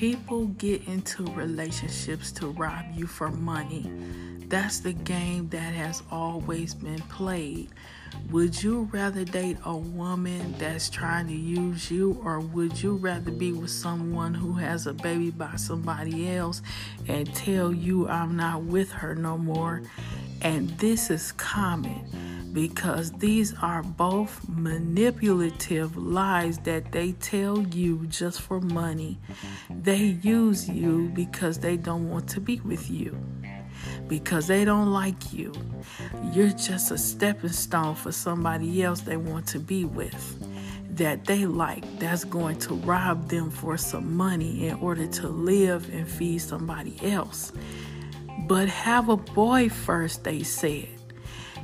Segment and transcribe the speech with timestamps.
[0.00, 3.84] People get into relationships to rob you for money.
[4.48, 7.68] That's the game that has always been played.
[8.30, 13.30] Would you rather date a woman that's trying to use you, or would you rather
[13.30, 16.62] be with someone who has a baby by somebody else
[17.06, 19.82] and tell you I'm not with her no more?
[20.40, 28.40] And this is common because these are both manipulative lies that they tell you just
[28.40, 29.18] for money.
[29.70, 33.16] They use you because they don't want to be with you,
[34.08, 35.52] because they don't like you.
[36.32, 40.46] You're just a stepping stone for somebody else they want to be with.
[40.96, 45.88] That they like, that's going to rob them for some money in order to live
[45.94, 47.52] and feed somebody else.
[48.46, 50.99] But have a boy first, they said.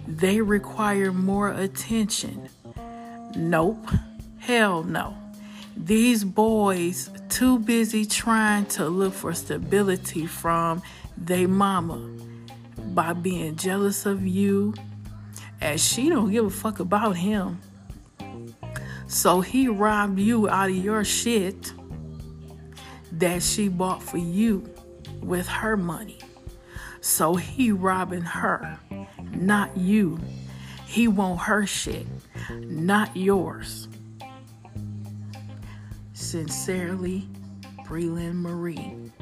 [0.06, 2.48] They require more attention.
[3.34, 3.88] Nope.
[4.38, 5.16] Hell no.
[5.76, 10.82] These boys too busy trying to look for stability from
[11.16, 12.09] their mama
[12.95, 14.74] by being jealous of you
[15.60, 17.60] as she don't give a fuck about him.
[19.09, 21.73] So he robbed you out of your shit
[23.12, 24.68] that she bought for you
[25.21, 26.18] with her money.
[27.01, 28.79] So he robbing her
[29.40, 30.18] not you.
[30.87, 32.06] He want her shit,
[32.51, 33.88] not yours.
[36.15, 37.28] Sincerely,
[37.84, 39.12] Breland Marie.